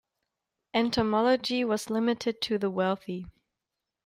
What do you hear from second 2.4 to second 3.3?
to the wealthy.